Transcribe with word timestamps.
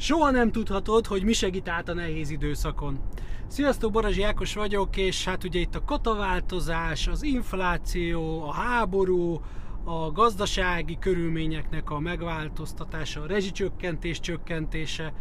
Soha 0.00 0.30
nem 0.30 0.52
tudhatod, 0.52 1.06
hogy 1.06 1.22
mi 1.22 1.32
segít 1.32 1.68
át 1.68 1.88
a 1.88 1.94
nehéz 1.94 2.30
időszakon. 2.30 3.00
Sziasztok, 3.46 3.92
Barazsi 3.92 4.22
Ákos 4.22 4.54
vagyok, 4.54 4.96
és 4.96 5.24
hát 5.24 5.44
ugye 5.44 5.60
itt 5.60 5.74
a 5.74 5.84
kataváltozás, 5.84 7.06
az 7.06 7.22
infláció, 7.22 8.42
a 8.42 8.52
háború, 8.52 9.40
a 9.84 10.12
gazdasági 10.12 10.98
körülményeknek 10.98 11.90
a 11.90 11.98
megváltoztatása, 11.98 13.22
a 13.22 13.26
rezsicsökkentés 13.26 14.20
csökkentése 14.20 15.12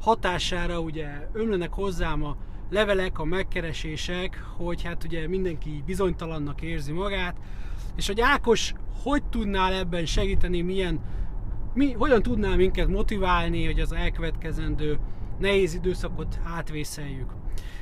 hatására 0.00 0.80
ugye 0.80 1.28
ömlenek 1.32 1.72
hozzám 1.72 2.24
a 2.24 2.36
levelek, 2.70 3.18
a 3.18 3.24
megkeresések, 3.24 4.44
hogy 4.56 4.82
hát 4.82 5.04
ugye 5.04 5.28
mindenki 5.28 5.82
bizonytalannak 5.86 6.62
érzi 6.62 6.92
magát, 6.92 7.36
és 7.96 8.06
hogy 8.06 8.20
Ákos 8.20 8.74
hogy 9.02 9.22
tudnál 9.24 9.72
ebben 9.72 10.06
segíteni, 10.06 10.60
milyen 10.60 11.00
mi, 11.74 11.92
hogyan 11.92 12.22
tudná 12.22 12.54
minket 12.54 12.88
motiválni, 12.88 13.64
hogy 13.64 13.80
az 13.80 13.92
elkövetkezendő 13.92 14.98
nehéz 15.38 15.74
időszakot 15.74 16.40
átvészeljük. 16.56 17.32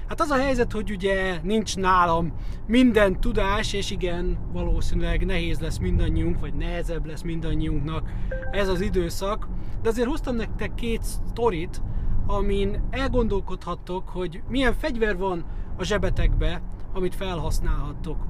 Hát 0.09 0.21
az 0.21 0.31
a 0.31 0.39
helyzet, 0.39 0.73
hogy 0.73 0.91
ugye 0.91 1.41
nincs 1.43 1.77
nálam 1.77 2.33
minden 2.67 3.21
tudás, 3.21 3.73
és 3.73 3.91
igen, 3.91 4.39
valószínűleg 4.53 5.27
nehéz 5.27 5.61
lesz 5.61 5.79
mindannyiunk, 5.79 6.41
vagy 6.41 6.55
nehezebb 6.55 7.07
lesz 7.07 7.23
mindannyiunknak 7.23 8.11
ez 8.51 8.69
az 8.69 8.81
időszak, 8.81 9.49
de 9.83 9.89
azért 9.89 10.09
hoztam 10.09 10.37
nektek 10.37 10.75
két 10.75 11.03
sztorit, 11.03 11.83
amin 12.27 12.83
elgondolkodhattok, 12.91 14.09
hogy 14.09 14.43
milyen 14.49 14.73
fegyver 14.73 15.17
van 15.17 15.45
a 15.77 15.85
zsebetekbe, 15.85 16.63
amit 16.93 17.15
felhasználhattok. 17.15 18.27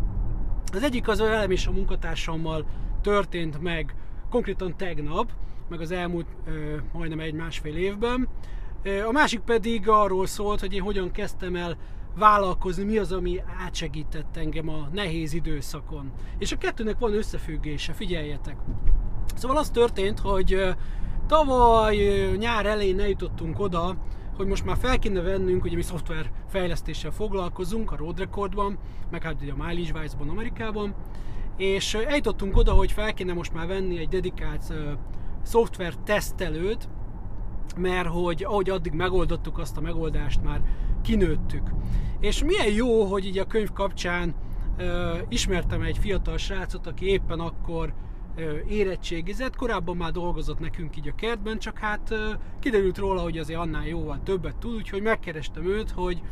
Az 0.73 0.83
egyik 0.83 1.09
az 1.09 1.19
velem 1.19 1.51
és 1.51 1.67
a 1.67 1.73
munkatársammal 1.73 2.67
történt 3.01 3.63
meg 3.63 3.95
konkrétan 4.31 4.77
tegnap, 4.77 5.33
meg 5.73 5.81
az 5.81 5.91
elmúlt 5.91 6.27
majdnem 6.93 7.21
egy-másfél 7.21 7.77
évben. 7.77 8.29
A 9.09 9.13
másik 9.13 9.41
pedig 9.41 9.89
arról 9.89 10.27
szólt, 10.27 10.61
hogy 10.61 10.75
én 10.75 10.83
hogyan 10.83 11.11
kezdtem 11.11 11.57
el 11.57 11.77
vállalkozni, 12.17 12.85
mi 12.85 12.99
az, 12.99 13.13
ami 13.13 13.41
átsegített 13.65 14.37
engem 14.37 14.69
a 14.69 14.89
nehéz 14.93 15.33
időszakon. 15.33 16.13
És 16.39 16.53
a 16.53 16.59
kettőnek 16.59 16.99
van 16.99 17.15
összefüggése, 17.15 17.93
figyeljetek. 17.93 18.57
Szóval 19.35 19.57
az 19.57 19.71
történt, 19.71 20.19
hogy 20.19 20.75
tavaly 21.27 21.97
nyár 22.39 22.67
elején 22.67 23.01
eljutottunk 23.01 23.61
oda, 23.61 23.97
hogy 24.37 24.47
most 24.47 24.65
már 24.65 24.77
fel 24.77 24.99
kéne 24.99 25.21
vennünk, 25.21 25.65
ugye 25.65 25.77
mi 25.77 25.83
szoftver 25.83 26.31
fejlesztéssel 26.49 27.11
foglalkozunk 27.11 27.93
a 27.93 27.97
Road 27.97 28.19
Recordban, 28.19 28.79
meg 29.11 29.23
hát 29.23 29.43
ugye 29.43 29.53
a 29.53 29.67
Mileage 29.67 30.09
Amerikában, 30.29 30.95
és 31.57 31.95
eljutottunk 31.95 32.57
oda, 32.57 32.73
hogy 32.73 32.93
fel 32.93 33.15
kéne 33.15 33.33
most 33.33 33.53
már 33.53 33.67
venni 33.67 33.99
egy 33.99 34.09
dedikált 34.09 34.73
szoftver 35.43 35.95
tesztelőt, 35.95 36.89
mert 37.77 38.09
hogy 38.09 38.45
ahogy 38.45 38.71
addig 38.71 38.93
megoldottuk 38.93 39.59
azt 39.59 39.77
a 39.77 39.81
megoldást, 39.81 40.43
már 40.43 40.63
kinőttük. 41.03 41.71
És 42.21 42.45
milyen 42.45 42.73
jó, 42.73 43.05
hogy 43.05 43.27
így 43.27 43.39
a 43.39 43.47
könyv 43.47 43.73
kapcsán 43.73 44.35
ö, 44.77 45.19
ismertem 45.29 45.83
egy 45.83 45.99
fiatal 45.99 46.37
srácot, 46.37 46.87
aki 46.87 47.07
éppen 47.07 47.41
akkor 47.41 47.95
ö, 48.37 48.57
érettségizett, 48.69 49.57
korábban 49.57 49.97
már 49.97 50.11
dolgozott 50.11 50.59
nekünk 50.59 50.97
így 50.97 51.09
a 51.09 51.15
kertben, 51.15 51.59
csak 51.59 51.79
hát 51.79 52.11
ö, 52.11 52.31
kiderült 52.61 52.99
róla, 52.99 53.21
hogy 53.23 53.39
azért 53.39 53.59
annál 53.59 53.87
jóval 53.87 54.21
többet 54.23 54.57
tud, 54.57 54.75
úgyhogy 54.75 55.03
megkerestem 55.03 55.67
őt, 55.67 55.91
hogy, 55.91 56.23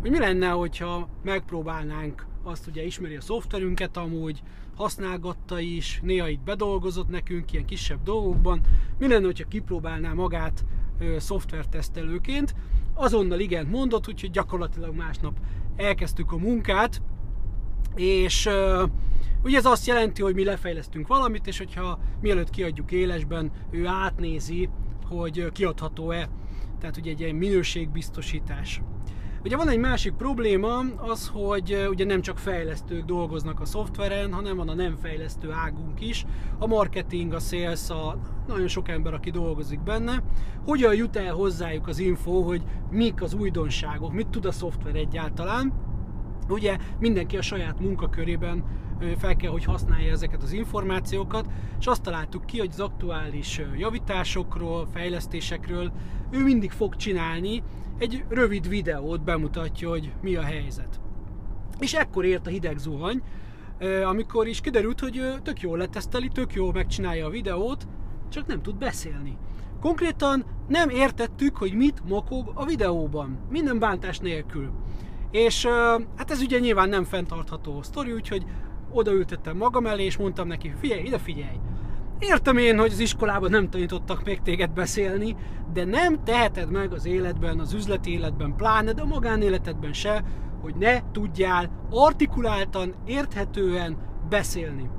hogy 0.00 0.10
mi 0.10 0.18
lenne, 0.18 0.48
hogyha 0.48 1.08
megpróbálnánk 1.22 2.26
azt 2.48 2.66
ugye 2.66 2.84
ismeri 2.84 3.16
a 3.16 3.20
szoftverünket 3.20 3.96
amúgy, 3.96 4.42
használgatta 4.76 5.60
is, 5.60 6.00
néha 6.02 6.28
itt 6.28 6.40
bedolgozott 6.40 7.08
nekünk 7.08 7.52
ilyen 7.52 7.64
kisebb 7.64 8.02
dolgokban. 8.02 8.60
Mi 8.98 9.08
lenne, 9.08 9.24
hogyha 9.24 9.48
kipróbálná 9.48 10.12
magát 10.12 10.64
szoftvertesztelőként? 11.18 12.54
Azonnal 12.94 13.40
igen 13.40 13.66
mondott, 13.66 14.08
úgyhogy 14.08 14.30
gyakorlatilag 14.30 14.94
másnap 14.94 15.38
elkezdtük 15.76 16.32
a 16.32 16.36
munkát, 16.36 17.02
és 17.94 18.48
ugye 19.42 19.56
ez 19.56 19.64
azt 19.64 19.86
jelenti, 19.86 20.22
hogy 20.22 20.34
mi 20.34 20.44
lefejlesztünk 20.44 21.06
valamit, 21.06 21.46
és 21.46 21.58
hogyha 21.58 21.98
mielőtt 22.20 22.50
kiadjuk 22.50 22.92
élesben, 22.92 23.50
ő 23.70 23.86
átnézi, 23.86 24.68
hogy 25.04 25.52
kiadható-e. 25.52 26.28
Tehát 26.80 26.96
ugye 26.96 27.10
egy 27.10 27.20
ilyen 27.20 27.34
minőségbiztosítás. 27.34 28.82
Ugye 29.44 29.56
van 29.56 29.68
egy 29.68 29.78
másik 29.78 30.12
probléma, 30.12 30.78
az, 30.96 31.30
hogy 31.32 31.86
ugye 31.90 32.04
nem 32.04 32.20
csak 32.20 32.38
fejlesztők 32.38 33.04
dolgoznak 33.04 33.60
a 33.60 33.64
szoftveren, 33.64 34.32
hanem 34.32 34.56
van 34.56 34.68
a 34.68 34.74
nem 34.74 34.96
fejlesztő 34.96 35.50
águnk 35.50 36.00
is, 36.00 36.24
a 36.58 36.66
marketing, 36.66 37.32
a 37.32 37.38
sales, 37.38 37.90
a 37.90 38.18
nagyon 38.48 38.68
sok 38.68 38.88
ember, 38.88 39.14
aki 39.14 39.30
dolgozik 39.30 39.80
benne. 39.80 40.22
Hogyan 40.64 40.94
jut 40.94 41.16
el 41.16 41.34
hozzájuk 41.34 41.88
az 41.88 41.98
info, 41.98 42.42
hogy 42.42 42.62
mik 42.90 43.22
az 43.22 43.34
újdonságok, 43.34 44.12
mit 44.12 44.28
tud 44.28 44.44
a 44.44 44.52
szoftver 44.52 44.94
egyáltalán. 44.94 45.72
Ugye 46.48 46.76
mindenki 46.98 47.36
a 47.36 47.42
saját 47.42 47.80
munkakörében 47.80 48.64
fel 49.18 49.36
kell, 49.36 49.50
hogy 49.50 49.64
használja 49.64 50.12
ezeket 50.12 50.42
az 50.42 50.52
információkat, 50.52 51.46
és 51.78 51.86
azt 51.86 52.02
találtuk 52.02 52.46
ki, 52.46 52.58
hogy 52.58 52.68
az 52.72 52.80
aktuális 52.80 53.60
javításokról, 53.76 54.88
fejlesztésekről 54.92 55.92
ő 56.30 56.42
mindig 56.42 56.70
fog 56.70 56.96
csinálni, 56.96 57.62
egy 57.98 58.24
rövid 58.28 58.68
videót 58.68 59.24
bemutatja, 59.24 59.88
hogy 59.88 60.12
mi 60.22 60.34
a 60.36 60.42
helyzet. 60.42 61.00
És 61.78 61.94
ekkor 61.94 62.24
ért 62.24 62.46
a 62.46 62.50
hideg 62.50 62.78
zuhany, 62.78 63.22
amikor 64.04 64.46
is 64.46 64.60
kiderült, 64.60 65.00
hogy 65.00 65.22
tök 65.42 65.60
jól 65.60 65.78
leteszteli, 65.78 66.28
tök 66.28 66.54
jól 66.54 66.72
megcsinálja 66.72 67.26
a 67.26 67.30
videót, 67.30 67.88
csak 68.28 68.46
nem 68.46 68.62
tud 68.62 68.76
beszélni. 68.76 69.36
Konkrétan 69.80 70.44
nem 70.68 70.88
értettük, 70.88 71.56
hogy 71.56 71.72
mit 71.72 72.02
mokog 72.08 72.52
a 72.54 72.64
videóban, 72.64 73.38
minden 73.50 73.78
bántás 73.78 74.18
nélkül. 74.18 74.70
És 75.30 75.66
hát 76.16 76.30
ez 76.30 76.40
ugye 76.40 76.58
nyilván 76.58 76.88
nem 76.88 77.04
fenntartható 77.04 77.82
sztori, 77.82 78.12
úgyhogy 78.12 78.44
odaültettem 78.92 79.56
magam 79.56 79.86
elé, 79.86 80.04
és 80.04 80.16
mondtam 80.16 80.48
neki, 80.48 80.72
figyelj, 80.80 81.02
ide 81.02 81.18
figyelj, 81.18 81.56
Értem 82.18 82.56
én, 82.56 82.78
hogy 82.78 82.92
az 82.92 82.98
iskolában 82.98 83.50
nem 83.50 83.70
tanítottak 83.70 84.24
még 84.24 84.42
téged 84.42 84.70
beszélni, 84.70 85.36
de 85.72 85.84
nem 85.84 86.24
teheted 86.24 86.70
meg 86.70 86.92
az 86.92 87.06
életben, 87.06 87.58
az 87.58 87.72
üzleti 87.72 88.12
életben, 88.12 88.56
pláne, 88.56 88.92
de 88.92 89.02
a 89.02 89.06
magánéletedben 89.06 89.92
se, 89.92 90.24
hogy 90.62 90.74
ne 90.74 91.10
tudjál 91.12 91.70
artikuláltan, 91.90 92.94
érthetően 93.06 93.96
beszélni. 94.28 94.90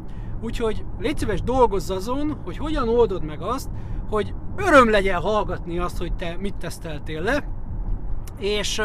Úgyhogy 0.41 0.85
légy 0.99 1.17
szíves 1.17 1.41
dolgozz 1.41 1.89
azon, 1.89 2.37
hogy 2.43 2.57
hogyan 2.57 2.89
oldod 2.89 3.23
meg 3.23 3.41
azt, 3.41 3.69
hogy 4.09 4.33
öröm 4.55 4.89
legyen 4.89 5.21
hallgatni 5.21 5.79
azt, 5.79 5.97
hogy 5.97 6.15
te 6.15 6.37
mit 6.39 6.55
teszteltél 6.55 7.21
le, 7.21 7.47
és 8.39 8.81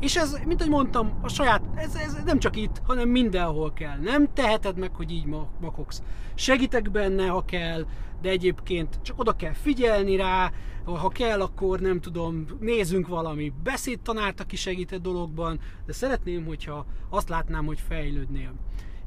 és 0.00 0.16
ez, 0.16 0.40
mint 0.44 0.60
ahogy 0.60 0.72
mondtam, 0.72 1.18
a 1.22 1.28
saját, 1.28 1.62
ez, 1.74 1.94
ez 1.94 2.22
nem 2.24 2.38
csak 2.38 2.56
itt, 2.56 2.80
hanem 2.86 3.08
mindenhol 3.08 3.72
kell. 3.72 3.98
Nem 3.98 4.32
teheted 4.32 4.78
meg, 4.78 4.94
hogy 4.94 5.10
így 5.10 5.26
makogsz. 5.60 6.02
Segítek 6.34 6.90
benne, 6.90 7.26
ha 7.26 7.44
kell, 7.44 7.86
de 8.22 8.28
egyébként 8.28 8.98
csak 9.02 9.18
oda 9.18 9.32
kell 9.32 9.52
figyelni 9.52 10.16
rá, 10.16 10.50
ha 10.84 11.08
kell, 11.08 11.40
akkor 11.40 11.80
nem 11.80 12.00
tudom, 12.00 12.46
nézzünk 12.60 13.08
valami 13.08 13.52
beszédtanárt, 13.62 14.40
aki 14.40 14.56
segít 14.56 14.92
egy 14.92 15.00
dologban, 15.00 15.60
de 15.86 15.92
szeretném, 15.92 16.44
hogyha 16.44 16.86
azt 17.10 17.28
látnám, 17.28 17.66
hogy 17.66 17.80
fejlődnél. 17.88 18.54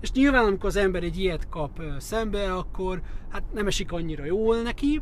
És 0.02 0.12
nyilván, 0.12 0.46
amikor 0.46 0.66
az 0.66 0.76
ember 0.76 1.04
egy 1.04 1.20
ilyet 1.20 1.50
kap 1.50 1.82
szembe, 1.98 2.54
akkor 2.54 3.02
hát 3.30 3.44
nem 3.54 3.68
esik 3.68 3.92
annyira 3.92 4.26
jól 4.26 4.62
neki, 4.62 5.02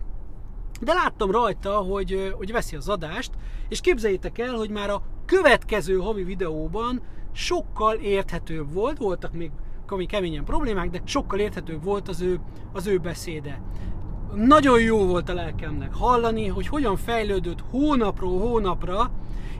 de 0.82 0.94
láttam 0.94 1.32
rajta, 1.32 1.78
hogy, 1.78 2.34
hogy 2.38 2.52
veszi 2.52 2.76
az 2.76 2.90
adást, 2.90 3.32
és 3.70 3.82
képzeljétek 3.82 4.38
el, 4.38 4.54
hogy 4.54 4.70
már 4.70 4.90
a 4.90 5.04
következő 5.38 5.98
havi 5.98 6.24
videóban 6.24 7.02
sokkal 7.32 7.96
érthetőbb 7.96 8.74
volt, 8.74 8.98
voltak 8.98 9.34
még 9.34 9.52
ami 9.88 10.06
keményen 10.06 10.44
problémák, 10.44 10.90
de 10.90 11.02
sokkal 11.04 11.40
érthetőbb 11.40 11.84
volt 11.84 12.08
az 12.08 12.22
ő, 12.22 12.40
az 12.74 12.88
ő 12.88 12.98
beszéde. 12.98 13.62
Nagyon 14.36 14.82
jó 14.82 15.06
volt 15.06 15.30
a 15.30 15.34
lelkemnek 15.34 15.94
hallani, 15.94 16.48
hogy 16.48 16.68
hogyan 16.68 16.98
fejlődött 16.98 17.64
hónapról 17.70 18.40
hónapra, 18.40 19.12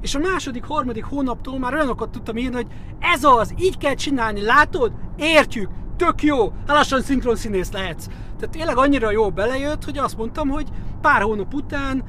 és 0.02 0.16
a 0.16 0.20
második, 0.20 0.64
harmadik 0.64 1.04
hónaptól 1.04 1.60
már 1.60 1.74
olyanokat 1.74 2.10
tudtam 2.10 2.38
írni, 2.38 2.56
hogy 2.56 2.68
ez 3.00 3.24
az, 3.24 3.54
így 3.58 3.78
kell 3.78 3.94
csinálni, 3.94 4.42
látod? 4.42 4.94
Értjük, 5.18 5.70
tök 5.96 6.24
jó, 6.24 6.50
hát 6.50 6.78
lassan 6.78 7.02
szinkron 7.02 7.36
színész 7.36 7.72
lehetsz. 7.72 8.06
Tehát 8.06 8.50
tényleg 8.50 8.78
annyira 8.78 9.12
jó 9.12 9.30
belejött, 9.30 9.84
hogy 9.84 9.98
azt 9.98 10.18
mondtam, 10.18 10.50
hogy 10.50 10.68
pár 11.02 11.22
hónap 11.22 11.54
után, 11.54 12.04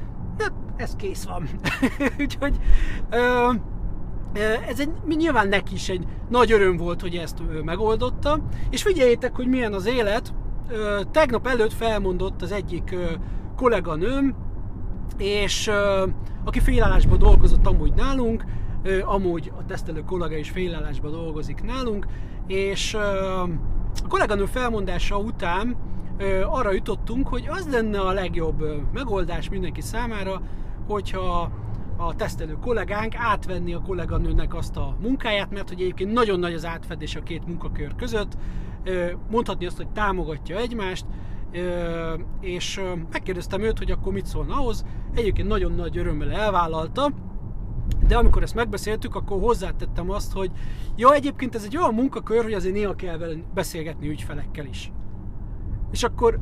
ez 0.83 0.95
kész 0.95 1.23
van. 1.23 1.47
Úgyhogy 2.19 2.55
ö, 3.09 3.51
ez 4.67 4.79
egy, 4.79 4.89
nyilván 5.07 5.47
neki 5.47 5.73
is 5.73 5.89
egy 5.89 6.05
nagy 6.29 6.51
öröm 6.51 6.77
volt, 6.77 7.01
hogy 7.01 7.15
ezt 7.15 7.41
megoldotta. 7.63 8.39
És 8.69 8.81
figyeljétek, 8.81 9.35
hogy 9.35 9.47
milyen 9.47 9.73
az 9.73 9.85
élet. 9.85 10.33
Tegnap 11.11 11.47
előtt 11.47 11.73
felmondott 11.73 12.41
az 12.41 12.51
egyik 12.51 12.95
kolléganőm, 13.55 14.35
és 15.17 15.71
aki 16.43 16.59
félállásban 16.59 17.19
dolgozott 17.19 17.67
amúgy 17.67 17.93
nálunk, 17.93 18.45
amúgy 19.03 19.51
a 19.59 19.65
tesztelő 19.65 20.03
kollega 20.03 20.37
is 20.37 20.49
félállásban 20.49 21.11
dolgozik 21.11 21.63
nálunk, 21.63 22.05
és 22.47 22.93
a 22.93 24.07
kolléganő 24.07 24.45
felmondása 24.45 25.17
után 25.17 25.75
arra 26.45 26.71
jutottunk, 26.71 27.27
hogy 27.27 27.47
az 27.49 27.67
lenne 27.71 27.99
a 27.99 28.11
legjobb 28.11 28.63
megoldás 28.93 29.49
mindenki 29.49 29.81
számára, 29.81 30.41
hogyha 30.87 31.51
a 31.97 32.15
tesztelő 32.15 32.57
kollégánk 32.61 33.15
átvenni 33.15 33.73
a 33.73 33.81
kolléganőnek 33.81 34.53
azt 34.53 34.77
a 34.77 34.95
munkáját, 35.01 35.51
mert 35.51 35.69
hogy 35.69 35.81
egyébként 35.81 36.13
nagyon 36.13 36.39
nagy 36.39 36.53
az 36.53 36.65
átfedés 36.65 37.15
a 37.15 37.23
két 37.23 37.45
munkakör 37.45 37.95
között, 37.95 38.37
mondhatni 39.29 39.65
azt, 39.65 39.77
hogy 39.77 39.89
támogatja 39.89 40.57
egymást, 40.57 41.05
és 42.41 42.81
megkérdeztem 43.11 43.61
őt, 43.61 43.77
hogy 43.77 43.91
akkor 43.91 44.13
mit 44.13 44.25
szólna 44.25 44.55
ahhoz, 44.55 44.85
egyébként 45.15 45.47
nagyon 45.47 45.71
nagy 45.71 45.97
örömmel 45.97 46.31
elvállalta, 46.31 47.11
de 48.07 48.17
amikor 48.17 48.43
ezt 48.43 48.55
megbeszéltük, 48.55 49.15
akkor 49.15 49.39
hozzátettem 49.39 50.09
azt, 50.09 50.33
hogy 50.33 50.51
ja, 50.95 51.13
egyébként 51.13 51.55
ez 51.55 51.63
egy 51.63 51.77
olyan 51.77 51.93
munkakör, 51.93 52.43
hogy 52.43 52.53
azért 52.53 52.73
néha 52.73 52.95
kell 52.95 53.19
beszélgetni 53.53 54.09
ügyfelekkel 54.09 54.65
is. 54.65 54.91
És 55.91 56.03
akkor 56.03 56.39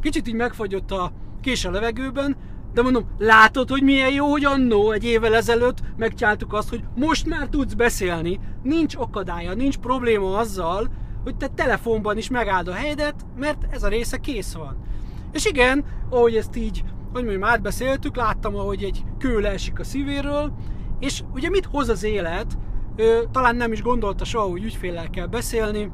kicsit 0.00 0.28
így 0.28 0.34
megfagyott 0.34 0.90
a 0.90 1.12
kés 1.40 1.64
a 1.64 1.70
levegőben, 1.70 2.36
de 2.72 2.82
mondom, 2.82 3.08
látod, 3.18 3.68
hogy 3.68 3.82
milyen 3.82 4.12
jó, 4.12 4.30
hogy 4.30 4.44
annó 4.44 4.90
egy 4.90 5.04
évvel 5.04 5.34
ezelőtt 5.34 5.78
megcsáltuk 5.96 6.52
azt, 6.52 6.68
hogy 6.68 6.84
most 6.94 7.26
már 7.26 7.48
tudsz 7.48 7.74
beszélni, 7.74 8.40
nincs 8.62 8.96
akadálya, 8.96 9.54
nincs 9.54 9.76
probléma 9.76 10.36
azzal, 10.36 10.88
hogy 11.22 11.36
te 11.36 11.46
telefonban 11.46 12.16
is 12.16 12.30
megáld 12.30 12.68
a 12.68 12.72
helyedet, 12.72 13.14
mert 13.38 13.66
ez 13.70 13.82
a 13.82 13.88
része 13.88 14.16
kész 14.16 14.52
van. 14.52 14.76
És 15.32 15.46
igen, 15.46 15.84
ahogy 16.10 16.36
ezt 16.36 16.56
így, 16.56 16.84
hogy 17.12 17.24
mondjam, 17.24 17.44
átbeszéltük, 17.44 18.16
láttam, 18.16 18.56
ahogy 18.56 18.82
egy 18.82 19.04
kő 19.18 19.40
leesik 19.40 19.78
a 19.78 19.84
szívéről, 19.84 20.52
és 20.98 21.22
ugye 21.34 21.50
mit 21.50 21.66
hoz 21.66 21.88
az 21.88 22.02
élet, 22.02 22.58
ő, 22.96 23.28
talán 23.30 23.56
nem 23.56 23.72
is 23.72 23.82
gondolta 23.82 24.24
soha, 24.24 24.48
hogy 24.48 24.64
ügyféllel 24.64 25.10
kell 25.10 25.26
beszélni, 25.26 25.90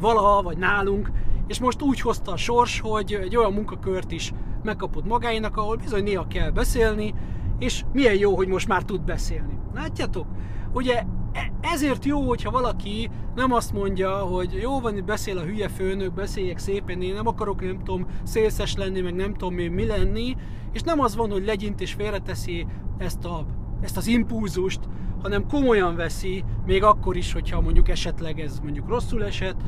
valaha, 0.00 0.42
vagy 0.42 0.56
nálunk, 0.56 1.10
és 1.46 1.60
most 1.60 1.82
úgy 1.82 2.00
hozta 2.00 2.32
a 2.32 2.36
sors, 2.36 2.80
hogy 2.80 3.12
egy 3.12 3.36
olyan 3.36 3.52
munkakört 3.52 4.12
is 4.12 4.32
megkapott 4.64 5.04
magáinak, 5.04 5.56
ahol 5.56 5.76
bizony 5.76 6.02
néha 6.02 6.26
kell 6.26 6.50
beszélni, 6.50 7.14
és 7.58 7.84
milyen 7.92 8.14
jó, 8.14 8.36
hogy 8.36 8.48
most 8.48 8.68
már 8.68 8.82
tud 8.82 9.00
beszélni. 9.00 9.58
Látjátok? 9.74 10.26
Ugye 10.72 11.02
e, 11.32 11.52
ezért 11.60 12.04
jó, 12.04 12.20
hogyha 12.20 12.50
valaki 12.50 13.10
nem 13.34 13.52
azt 13.52 13.72
mondja, 13.72 14.10
hogy 14.10 14.58
jó 14.62 14.80
van, 14.80 14.96
itt 14.96 15.04
beszél 15.04 15.38
a 15.38 15.42
hülye 15.42 15.68
főnök, 15.68 16.14
beszéljek 16.14 16.58
szépen, 16.58 17.02
én 17.02 17.14
nem 17.14 17.26
akarok, 17.26 17.60
nem 17.60 17.78
tudom, 17.84 18.06
szélszes 18.22 18.74
lenni, 18.74 19.00
meg 19.00 19.14
nem 19.14 19.34
tudom 19.34 19.58
én 19.58 19.70
mi 19.70 19.86
lenni, 19.86 20.36
és 20.72 20.80
nem 20.80 21.00
az 21.00 21.16
van, 21.16 21.30
hogy 21.30 21.44
legyint 21.44 21.80
és 21.80 21.92
félreteszi 21.92 22.66
ezt, 22.98 23.24
a, 23.24 23.46
ezt 23.80 23.96
az 23.96 24.06
impulzust, 24.06 24.80
hanem 25.22 25.46
komolyan 25.46 25.96
veszi, 25.96 26.44
még 26.66 26.82
akkor 26.82 27.16
is, 27.16 27.32
hogyha 27.32 27.60
mondjuk 27.60 27.88
esetleg 27.88 28.40
ez 28.40 28.58
mondjuk 28.58 28.88
rosszul 28.88 29.24
esett, 29.24 29.60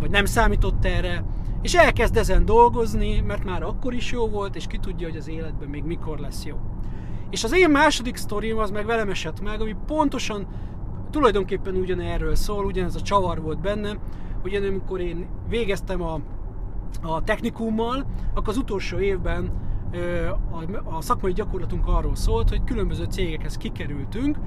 vagy 0.00 0.10
nem 0.10 0.24
számított 0.24 0.84
erre, 0.84 1.24
és 1.62 1.74
elkezd 1.74 2.16
ezen 2.16 2.44
dolgozni, 2.44 3.20
mert 3.20 3.44
már 3.44 3.62
akkor 3.62 3.94
is 3.94 4.12
jó 4.12 4.28
volt, 4.28 4.56
és 4.56 4.66
ki 4.66 4.78
tudja, 4.78 5.08
hogy 5.08 5.16
az 5.16 5.28
életben 5.28 5.68
még 5.68 5.84
mikor 5.84 6.18
lesz 6.18 6.44
jó. 6.44 6.56
És 7.30 7.44
az 7.44 7.54
én 7.54 7.70
második 7.70 8.16
sztorim 8.16 8.58
az 8.58 8.70
meg 8.70 8.86
velem 8.86 9.10
esett 9.10 9.40
meg, 9.40 9.60
ami 9.60 9.76
pontosan 9.86 10.46
tulajdonképpen 11.10 11.74
ugyanerről 11.74 12.34
szól, 12.34 12.64
ugyanez 12.64 12.94
a 12.94 13.00
csavar 13.00 13.40
volt 13.40 13.60
bennem, 13.60 13.98
amikor 14.42 15.00
én 15.00 15.28
végeztem 15.48 16.02
a, 16.02 16.20
a 17.02 17.24
technikummal, 17.24 18.06
akkor 18.34 18.48
az 18.48 18.56
utolsó 18.56 18.98
évben 18.98 19.52
a, 20.50 20.96
a 20.96 21.00
szakmai 21.00 21.32
gyakorlatunk 21.32 21.86
arról 21.86 22.16
szólt, 22.16 22.48
hogy 22.48 22.64
különböző 22.64 23.04
cégekhez 23.04 23.56
kikerültünk, 23.56 24.38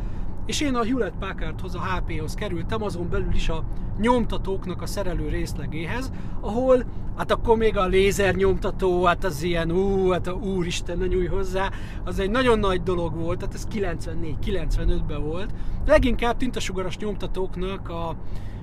és 0.45 0.62
én 0.62 0.75
a 0.75 0.83
Hewlett 0.83 1.18
Packardhoz, 1.19 1.75
a 1.75 1.80
HP-hoz 1.80 2.33
kerültem, 2.33 2.83
azon 2.83 3.10
belül 3.10 3.33
is 3.33 3.50
a 3.50 3.63
nyomtatóknak 4.00 4.81
a 4.81 4.86
szerelő 4.86 5.27
részlegéhez, 5.27 6.12
ahol, 6.42 6.83
hát 7.18 7.31
akkor 7.31 7.57
még 7.57 7.77
a 7.77 7.86
lézer 7.86 8.36
nyomtató, 8.36 9.04
hát 9.04 9.24
az 9.24 9.44
ilyen, 9.44 9.71
ú, 9.71 10.10
hát 10.10 10.27
a 10.27 10.31
úristen, 10.31 10.98
ne 10.98 11.06
nyújj 11.06 11.25
hozzá, 11.25 11.71
az 12.04 12.19
egy 12.19 12.30
nagyon 12.30 12.60
nagy 12.60 12.83
dolog 12.83 13.15
volt, 13.15 13.39
tehát 13.39 13.54
ez 13.54 13.68
94-95-ben 13.71 15.24
volt. 15.24 15.54
Leginkább 15.86 16.38
tintasugaras 16.38 16.98
nyomtatóknak 16.98 17.89
a, 17.89 18.15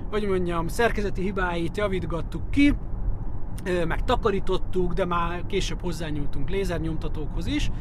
hogy 0.09 0.27
mondjam, 0.27 0.67
szerkezeti 0.67 1.21
hibáit 1.21 1.77
javítgattuk 1.77 2.51
ki, 2.51 2.73
meg 3.87 4.03
takarítottuk, 4.03 4.93
de 4.93 5.05
már 5.05 5.45
később 5.45 5.81
hozzányúltunk 5.81 6.49
lézernyomtatókhoz 6.49 7.47
is, 7.47 7.71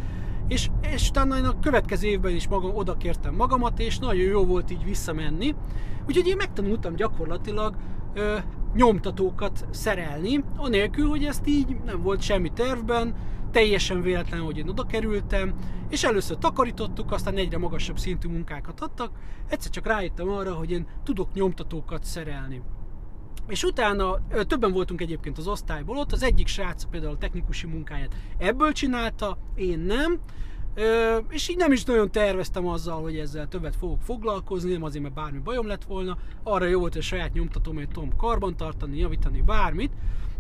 és, 0.49 0.71
és 0.95 1.09
utána 1.09 1.37
én 1.37 1.45
a 1.45 1.61
következő 1.61 2.09
évben 2.09 2.35
is 2.35 2.49
magam 2.49 2.75
oda 2.75 2.97
kértem 2.97 3.35
magamat, 3.35 3.79
és 3.79 3.99
nagyon 3.99 4.25
jó 4.25 4.45
volt 4.45 4.71
így 4.71 4.85
visszamenni. 4.85 5.55
Úgyhogy 6.09 6.27
én 6.27 6.37
megtanultam 6.37 6.95
gyakorlatilag 6.95 7.75
nyomtatókat 8.75 9.67
szerelni, 9.71 10.45
anélkül, 10.57 11.09
hogy 11.09 11.25
ezt 11.25 11.47
így 11.47 11.77
nem 11.85 12.03
volt 12.03 12.21
semmi 12.21 12.53
tervben, 12.53 13.15
teljesen 13.51 14.03
véletlen, 14.03 14.41
hogy 14.41 14.59
én 14.59 14.69
oda 14.69 14.87
kerültem, 14.87 15.55
és 15.89 16.05
először 16.05 16.39
takarítottuk, 16.39 17.13
aztán 17.13 17.37
egyre 17.37 17.59
magasabb 17.59 17.99
szintű 17.99 18.29
munkákat 18.29 18.81
adtak, 18.81 19.13
egyszer 19.49 19.71
csak 19.71 19.87
rájöttem 19.87 20.29
arra, 20.29 20.55
hogy 20.55 20.71
én 20.71 20.87
tudok 21.05 21.33
nyomtatókat 21.33 22.05
szerelni. 22.05 22.63
És 23.49 23.65
utána 23.65 24.19
többen 24.47 24.73
voltunk 24.73 25.01
egyébként 25.01 25.39
az 25.39 25.47
osztályból, 25.47 25.97
ott 25.97 26.13
az 26.13 26.23
egyik 26.23 26.47
srác 26.47 26.85
például 26.85 27.13
a 27.13 27.19
technikusi 27.19 27.67
munkáját 27.67 28.15
ebből 28.39 28.73
csinálta, 28.73 29.39
én 29.55 29.79
nem, 29.79 30.21
és 31.31 31.49
így 31.49 31.57
nem 31.57 31.73
is 31.73 31.85
nagyon 31.85 32.11
terveztem 32.11 32.67
azzal, 32.67 33.03
hogy 33.03 33.17
ezzel 33.17 33.49
többet 33.49 33.77
fogok 33.77 34.01
foglalkozni, 34.03 34.73
nem 34.73 34.83
azért, 34.83 35.03
mert 35.03 35.15
bármi 35.15 35.39
bajom 35.39 35.67
lett 35.67 35.85
volna. 35.85 36.19
Arra 36.43 36.67
jó 36.67 36.79
volt, 36.79 36.93
hogy 36.93 37.03
a 37.03 37.05
saját 37.05 37.33
nyomtatómat 37.33 37.89
tudom 37.89 38.17
karbantartani, 38.17 38.99
javítani 38.99 39.43
bármit. 39.43 39.93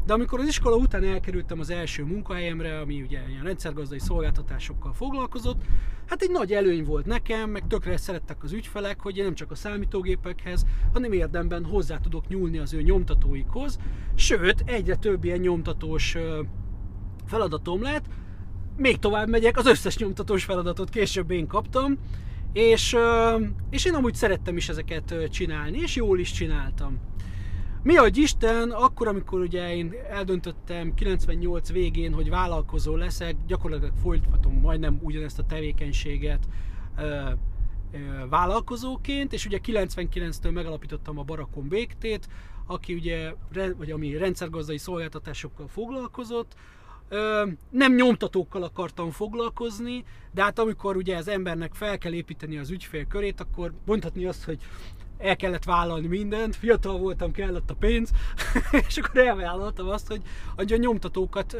De 0.06 0.12
amikor 0.12 0.40
az 0.40 0.46
iskola 0.46 0.76
után 0.76 1.04
elkerültem 1.04 1.60
az 1.60 1.70
első 1.70 2.04
munkahelyemre, 2.04 2.80
ami 2.80 3.02
ugye 3.02 3.20
ilyen 3.28 3.42
rendszergazdai 3.42 3.98
szolgáltatásokkal 3.98 4.92
foglalkozott, 4.92 5.62
hát 6.06 6.22
egy 6.22 6.30
nagy 6.30 6.52
előny 6.52 6.84
volt 6.84 7.06
nekem, 7.06 7.50
meg 7.50 7.66
tökre 7.66 7.96
szerettek 7.96 8.42
az 8.42 8.52
ügyfelek, 8.52 9.00
hogy 9.00 9.16
én 9.16 9.24
nem 9.24 9.34
csak 9.34 9.50
a 9.50 9.54
számítógépekhez, 9.54 10.66
hanem 10.92 11.12
érdemben 11.12 11.64
hozzá 11.64 11.98
tudok 11.98 12.28
nyúlni 12.28 12.58
az 12.58 12.74
ő 12.74 12.82
nyomtatóikhoz. 12.82 13.78
Sőt, 14.14 14.62
egyre 14.66 14.96
több 14.96 15.24
ilyen 15.24 15.38
nyomtatós 15.38 16.16
feladatom 17.26 17.82
lett, 17.82 18.04
még 18.80 18.98
tovább 18.98 19.28
megyek, 19.28 19.56
az 19.56 19.66
összes 19.66 19.96
nyomtatós 19.96 20.44
feladatot 20.44 20.90
később 20.90 21.30
én 21.30 21.46
kaptam, 21.46 21.98
és, 22.52 22.96
és 23.70 23.84
én 23.84 23.94
amúgy 23.94 24.14
szerettem 24.14 24.56
is 24.56 24.68
ezeket 24.68 25.14
csinálni, 25.30 25.78
és 25.78 25.96
jól 25.96 26.18
is 26.18 26.32
csináltam. 26.32 26.98
Mi 27.82 27.96
a 27.96 28.06
Isten, 28.14 28.70
akkor, 28.70 29.08
amikor 29.08 29.40
ugye 29.40 29.74
én 29.74 29.94
eldöntöttem 30.10 30.94
98 30.94 31.72
végén, 31.72 32.14
hogy 32.14 32.28
vállalkozó 32.28 32.96
leszek, 32.96 33.36
gyakorlatilag 33.46 33.94
folytatom 34.02 34.60
majdnem 34.60 34.98
ugyanezt 35.02 35.38
a 35.38 35.46
tevékenységet 35.46 36.48
ö, 36.96 37.02
ö, 37.02 38.28
vállalkozóként, 38.28 39.32
és 39.32 39.46
ugye 39.46 39.58
99-től 39.62 40.52
megalapítottam 40.52 41.18
a 41.18 41.22
Barakom 41.22 41.68
Végtét, 41.68 42.28
aki 42.66 42.94
ugye, 42.94 43.34
vagy 43.76 43.90
ami 43.90 44.16
rendszergazdai 44.16 44.78
szolgáltatásokkal 44.78 45.68
foglalkozott, 45.68 46.54
nem 47.71 47.95
nyomtatókkal 47.95 48.62
akartam 48.62 49.11
foglalkozni, 49.11 50.05
de 50.33 50.43
hát 50.43 50.59
amikor 50.59 50.97
ugye 50.97 51.17
az 51.17 51.29
embernek 51.29 51.75
fel 51.75 51.99
kell 51.99 52.12
építeni 52.12 52.59
az 52.59 52.71
ügyfél 52.71 53.05
körét, 53.07 53.40
akkor 53.40 53.73
mondhatni 53.87 54.25
azt, 54.25 54.45
hogy 54.45 54.59
el 55.19 55.37
kellett 55.37 55.64
vállalni 55.64 56.07
mindent, 56.07 56.57
fiatal 56.57 56.99
voltam, 56.99 57.33
kellett 57.33 57.71
a 57.71 57.75
pénz, 57.75 58.11
és 58.88 58.97
akkor 58.97 59.21
elvállaltam 59.21 59.88
azt, 59.88 60.09
hogy, 60.57 60.73
a 60.73 60.76
nyomtatókat 60.76 61.57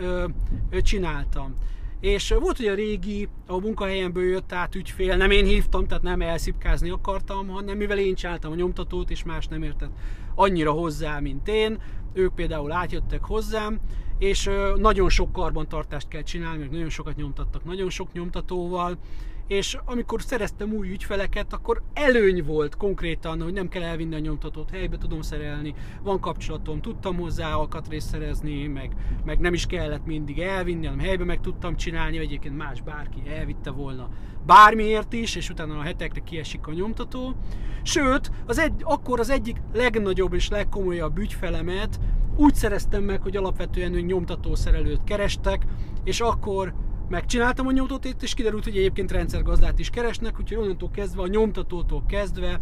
csináltam. 0.83 1.55
És 2.01 2.35
volt 2.41 2.59
ugye 2.59 2.71
a 2.71 2.75
régi, 2.75 3.29
a 3.47 3.59
munkahelyemből 3.59 4.25
jött 4.25 4.53
át 4.53 4.75
ügyfél, 4.75 5.17
nem 5.17 5.31
én 5.31 5.45
hívtam, 5.45 5.87
tehát 5.87 6.03
nem 6.03 6.23
elszipkázni 6.23 6.91
akartam, 6.91 7.49
hanem 7.49 7.77
mivel 7.77 7.99
én 7.99 8.15
csináltam 8.15 8.53
a 8.53 8.55
nyomtatót, 8.55 9.11
és 9.11 9.25
más 9.25 9.47
nem 9.47 9.63
értett 9.63 9.91
annyira 10.35 10.73
hozzá, 10.73 11.19
mint 11.19 11.49
én, 11.49 11.79
ők 12.13 12.35
például 12.35 12.73
átjöttek 12.73 13.25
hozzám, 13.25 13.81
és 14.21 14.51
nagyon 14.77 15.09
sok 15.09 15.33
karbantartást 15.33 16.09
kell 16.09 16.23
csinálni, 16.23 16.59
meg 16.59 16.71
nagyon 16.71 16.89
sokat 16.89 17.17
nyomtattak, 17.17 17.65
nagyon 17.65 17.91
sok 17.91 18.13
nyomtatóval, 18.13 18.99
és 19.47 19.79
amikor 19.85 20.23
szereztem 20.23 20.73
új 20.73 20.91
ügyfeleket, 20.91 21.53
akkor 21.53 21.83
előny 21.93 22.45
volt 22.45 22.77
konkrétan, 22.77 23.43
hogy 23.43 23.53
nem 23.53 23.69
kell 23.69 23.83
elvinni 23.83 24.15
a 24.15 24.19
nyomtatót, 24.19 24.71
helybe 24.71 24.97
tudom 24.97 25.23
szerelni, 25.23 25.75
van 26.03 26.21
kapcsolatom, 26.21 26.81
tudtam 26.81 27.17
hozzá 27.17 27.55
alkatrészt 27.55 28.09
szerezni, 28.09 28.67
meg, 28.67 28.97
meg 29.25 29.39
nem 29.39 29.55
is 29.55 29.67
kellett 29.67 30.07
mindig 30.07 30.39
elvinni, 30.39 30.87
hanem 30.87 31.05
helybe 31.05 31.25
meg 31.25 31.41
tudtam 31.41 31.77
csinálni, 31.77 32.17
vagy 32.17 32.27
egyébként 32.27 32.57
más 32.57 32.81
bárki 32.81 33.23
elvitte 33.29 33.71
volna 33.71 34.09
bármiért 34.47 35.13
is, 35.13 35.37
és 35.37 35.51
utána 35.51 35.79
a 35.79 35.83
hetekre 35.83 36.21
kiesik 36.21 36.67
a 36.67 36.73
nyomtató. 36.73 37.35
Sőt, 37.83 38.31
az 38.47 38.59
egy, 38.59 38.73
akkor 38.81 39.21
az 39.21 39.31
egyik 39.31 39.57
legnagyobb 39.73 40.35
és 40.35 40.49
legkomolyabb 40.49 41.19
ügyfelemet 41.19 42.01
úgy 42.37 42.55
szereztem 42.55 43.03
meg, 43.03 43.23
hogy 43.23 43.37
alapvetően 43.37 43.95
ő 43.95 44.01
nyomtatószerelőt 44.01 45.05
kerestek, 45.05 45.67
és 46.05 46.21
akkor 46.21 46.75
megcsináltam 47.09 47.67
a 47.67 47.73
nyomtatót, 47.73 48.23
és 48.23 48.35
kiderült, 48.35 48.65
hogy 48.65 48.77
egyébként 48.77 49.13
rendszergazdát 49.13 49.79
is 49.79 49.91
keresnek, 49.91 50.39
úgyhogy 50.41 50.59
onnantól 50.59 50.91
kezdve, 50.91 51.23
a 51.23 51.27
nyomtatótól 51.27 52.05
kezdve 52.07 52.61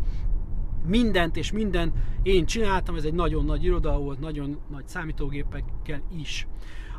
mindent 0.87 1.37
és 1.37 1.53
minden 1.53 1.93
én 2.23 2.47
csináltam, 2.47 2.95
ez 2.95 3.05
egy 3.05 3.15
nagyon 3.15 3.45
nagy 3.45 3.65
iroda 3.65 3.99
volt, 3.99 4.21
nagyon 4.21 4.59
nagy 4.71 4.89
számítógépekkel 4.89 6.03
is. 6.19 6.47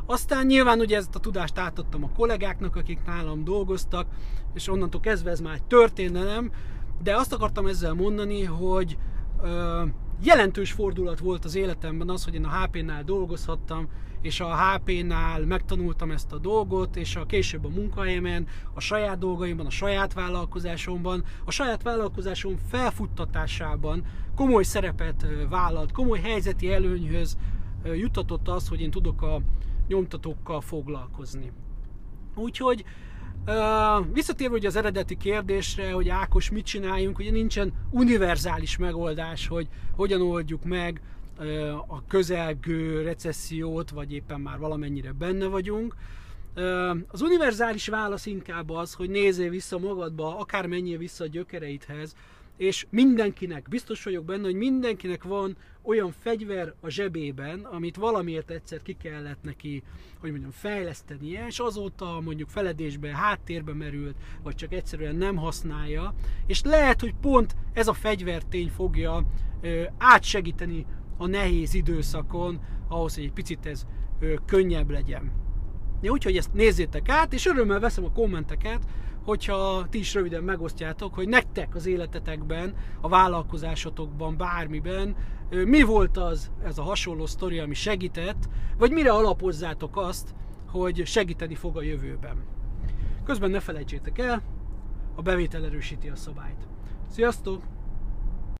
Aztán 0.05 0.45
nyilván 0.45 0.79
ugye 0.79 0.97
ezt 0.97 1.15
a 1.15 1.19
tudást 1.19 1.57
átadtam 1.57 2.03
a 2.03 2.11
kollégáknak, 2.15 2.75
akik 2.75 2.99
nálam 3.05 3.43
dolgoztak, 3.43 4.07
és 4.53 4.67
onnantól 4.67 5.01
kezdve 5.01 5.31
ez 5.31 5.39
már 5.39 5.53
egy 5.53 5.63
történelem, 5.63 6.51
de 7.03 7.15
azt 7.15 7.33
akartam 7.33 7.65
ezzel 7.65 7.93
mondani, 7.93 8.43
hogy 8.43 8.97
ö, 9.43 9.83
jelentős 10.23 10.71
fordulat 10.71 11.19
volt 11.19 11.45
az 11.45 11.55
életemben 11.55 12.09
az, 12.09 12.23
hogy 12.23 12.33
én 12.33 12.45
a 12.45 12.61
HP-nál 12.61 13.03
dolgozhattam, 13.03 13.87
és 14.21 14.39
a 14.39 14.55
HP-nál 14.55 15.45
megtanultam 15.45 16.11
ezt 16.11 16.31
a 16.31 16.37
dolgot, 16.37 16.95
és 16.95 17.15
a 17.15 17.25
később 17.25 17.65
a 17.65 17.69
munkahelyemen, 17.69 18.47
a 18.73 18.79
saját 18.79 19.17
dolgaimban, 19.17 19.65
a 19.65 19.69
saját 19.69 20.13
vállalkozásomban, 20.13 21.23
a 21.45 21.51
saját 21.51 21.83
vállalkozásom 21.83 22.57
felfuttatásában 22.69 24.03
komoly 24.35 24.63
szerepet 24.63 25.25
vállalt, 25.49 25.91
komoly 25.91 26.19
helyzeti 26.19 26.73
előnyhöz 26.73 27.37
jutatott 27.83 28.47
az, 28.47 28.67
hogy 28.67 28.81
én 28.81 28.91
tudok 28.91 29.21
a 29.21 29.41
nyomtatókkal 29.87 30.61
foglalkozni. 30.61 31.51
Úgyhogy 32.35 32.83
visszatérve 34.13 34.55
ugye 34.55 34.67
az 34.67 34.75
eredeti 34.75 35.17
kérdésre, 35.17 35.91
hogy 35.91 36.09
Ákos 36.09 36.49
mit 36.49 36.65
csináljunk, 36.65 37.19
ugye 37.19 37.31
nincsen 37.31 37.73
univerzális 37.89 38.77
megoldás, 38.77 39.47
hogy 39.47 39.67
hogyan 39.95 40.21
oldjuk 40.21 40.63
meg 40.63 41.01
a 41.87 42.05
közelgő 42.07 43.01
recessziót, 43.01 43.89
vagy 43.89 44.13
éppen 44.13 44.41
már 44.41 44.59
valamennyire 44.59 45.11
benne 45.11 45.45
vagyunk. 45.45 45.95
Az 47.07 47.21
univerzális 47.21 47.87
válasz 47.87 48.25
inkább 48.25 48.69
az, 48.69 48.93
hogy 48.93 49.09
nézzél 49.09 49.49
vissza 49.49 49.77
magadba, 49.77 50.37
akár 50.37 50.65
menjél 50.65 50.97
vissza 50.97 51.23
a 51.23 51.27
gyökereidhez, 51.27 52.15
és 52.59 52.85
mindenkinek, 52.89 53.67
biztos 53.69 54.03
vagyok 54.03 54.25
benne, 54.25 54.43
hogy 54.43 54.55
mindenkinek 54.55 55.23
van 55.23 55.57
olyan 55.81 56.11
fegyver 56.11 56.73
a 56.81 56.89
zsebében, 56.89 57.59
amit 57.59 57.95
valamiért 57.95 58.51
egyszer 58.51 58.81
ki 58.81 58.97
kellett 59.01 59.43
neki, 59.43 59.83
hogy 60.19 60.29
mondjam, 60.29 60.51
fejlesztenie, 60.51 61.45
és 61.47 61.59
azóta 61.59 62.19
mondjuk 62.23 62.49
feledésbe, 62.49 63.15
háttérbe 63.15 63.73
merült, 63.73 64.15
vagy 64.43 64.55
csak 64.55 64.73
egyszerűen 64.73 65.15
nem 65.15 65.35
használja, 65.35 66.13
és 66.47 66.61
lehet, 66.63 67.01
hogy 67.01 67.13
pont 67.21 67.55
ez 67.73 67.87
a 67.87 67.93
fegyvertény 67.93 68.69
fogja 68.69 69.25
ö, 69.61 69.83
átsegíteni 69.97 70.85
a 71.17 71.27
nehéz 71.27 71.73
időszakon, 71.73 72.59
ahhoz, 72.87 73.15
hogy 73.15 73.23
egy 73.23 73.33
picit 73.33 73.65
ez 73.65 73.85
ö, 74.19 74.33
könnyebb 74.45 74.89
legyen. 74.89 75.31
Ja, 76.01 76.11
úgyhogy 76.11 76.37
ezt 76.37 76.53
nézzétek 76.53 77.09
át, 77.09 77.33
és 77.33 77.45
örömmel 77.45 77.79
veszem 77.79 78.05
a 78.05 78.11
kommenteket, 78.11 78.83
hogyha 79.29 79.87
ti 79.89 79.99
is 79.99 80.13
röviden 80.13 80.43
megosztjátok, 80.43 81.13
hogy 81.13 81.27
nektek 81.27 81.75
az 81.75 81.85
életetekben, 81.85 82.75
a 83.01 83.07
vállalkozásotokban, 83.07 84.37
bármiben, 84.37 85.15
mi 85.49 85.81
volt 85.81 86.17
az, 86.17 86.51
ez 86.63 86.77
a 86.77 86.81
hasonló 86.81 87.25
sztori, 87.25 87.59
ami 87.59 87.73
segített, 87.73 88.49
vagy 88.77 88.91
mire 88.91 89.11
alapozzátok 89.11 89.97
azt, 89.97 90.33
hogy 90.67 91.01
segíteni 91.05 91.55
fog 91.55 91.77
a 91.77 91.81
jövőben. 91.81 92.43
Közben 93.23 93.49
ne 93.49 93.59
felejtsétek 93.59 94.17
el, 94.17 94.43
a 95.15 95.21
bevétel 95.21 95.65
erősíti 95.65 96.09
a 96.09 96.15
szabályt. 96.15 96.67
Sziasztok! 97.09 97.78